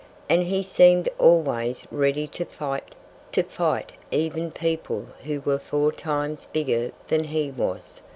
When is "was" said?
7.51-8.01